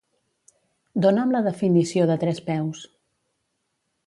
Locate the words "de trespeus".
2.13-2.83